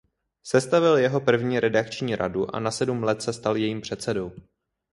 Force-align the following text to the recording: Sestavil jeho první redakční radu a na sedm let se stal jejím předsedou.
Sestavil 0.43 0.97
jeho 0.97 1.21
první 1.21 1.59
redakční 1.59 2.15
radu 2.15 2.55
a 2.55 2.59
na 2.59 2.71
sedm 2.71 3.03
let 3.03 3.21
se 3.21 3.33
stal 3.33 3.55
jejím 3.57 3.81
předsedou. 3.81 4.31